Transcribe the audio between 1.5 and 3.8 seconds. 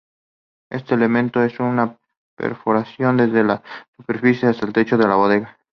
una perforación desde la